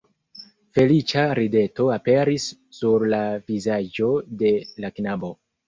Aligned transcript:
Feliĉa 0.77 1.25
rideto 1.39 1.91
aperis 1.97 2.49
sur 2.79 3.07
la 3.13 3.21
vizaĝo 3.53 4.11
de 4.43 4.53
la 4.85 4.95
knabo 5.01 5.35